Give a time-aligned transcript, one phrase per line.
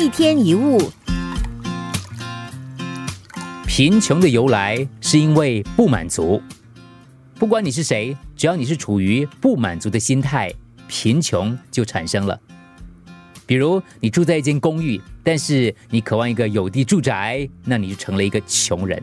[0.00, 0.78] 一天一物，
[3.66, 6.40] 贫穷的由来是因为不满足。
[7.34, 10.52] 不管你是谁，只要你是处于不满足的心态，
[10.86, 12.40] 贫穷就产生了。
[13.44, 19.02] 比如你住在一间公寓，但是你渴望一个有地住宅，那你就成了一个穷人。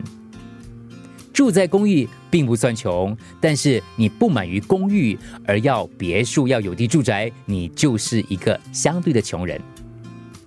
[1.30, 9.60] 住在公寓并不算穷，但是你不满于公寓而要别墅、要有地住宅，你就是一个相对的穷人。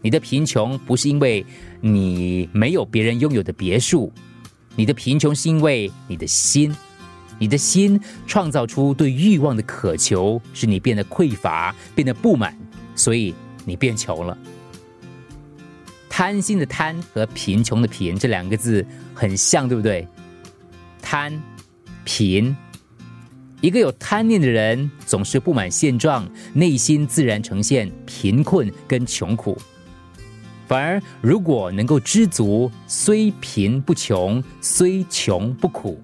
[0.01, 1.45] 你的贫穷不是因为
[1.81, 4.11] 你没有别人拥有的别墅，
[4.75, 6.73] 你的贫穷是因为你的心，
[7.37, 12.57] 你的心创造出对欲望的渴求，使你变得匮乏、变得不满，
[12.95, 13.35] 所以
[13.65, 14.37] 你变穷了。
[16.09, 20.07] 贪心的贪和贫穷的贫这两个字很像，对不对？
[21.01, 21.41] 贪、
[22.03, 22.55] 贫，
[23.61, 29.57] 一个有贪念的人总是不满现状，内心自然呈现贫困跟穷苦。
[30.69, 35.99] 反而，如果能够知足，虽贫不穷，虽穷不苦。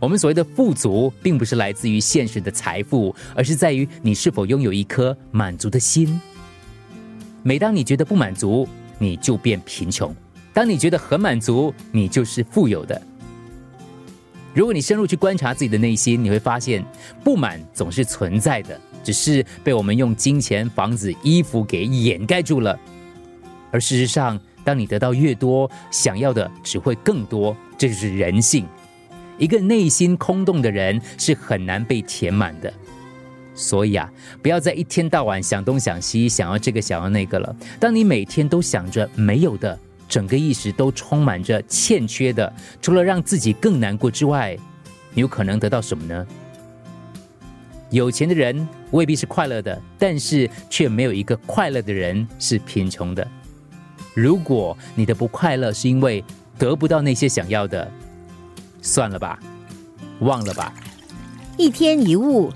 [0.00, 6.20] 我们所谓的富足，并不是来自于现实的财富，而是在于你是否拥有一颗满足的心。
[7.44, 10.12] 每当你觉得不满足，你就变贫穷；
[10.52, 13.00] 当你觉得很满足，你就是富有的。
[14.54, 16.84] 如果你深入去观察自己的内心，你会发现
[17.22, 22.76] 不满总是存在的，只是被我们用金钱、房子、衣服给掩盖住了。
[23.70, 28.66] 而事实上，当你得到越多，想要的只会更多，这就是人性。
[29.38, 32.72] 一个内心空洞的人是很难被填满的。
[33.54, 34.10] 所以啊，
[34.42, 37.56] 不要再一天到晚想东想西，想要这个想要那个了。
[37.80, 39.78] 当你每天都想着没有的。
[40.08, 42.50] 整个意识都充满着欠缺的，
[42.80, 44.56] 除了让自己更难过之外，
[45.12, 46.24] 你有可能得到什么呢？
[47.90, 53.28] 有钱的人未必是快乐的，但是却没有一个快乐的人是贫穷的。
[54.16, 56.24] 如果你的不快乐是因为
[56.58, 57.86] 得不到那些想要的，
[58.80, 59.38] 算了吧，
[60.20, 60.72] 忘了吧。
[61.58, 62.50] 一天一物。